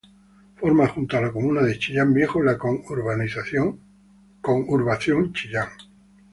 [0.57, 3.71] Forma junto con la comuna de Chillán Viejo la Conurbación
[5.31, 5.69] Chillán.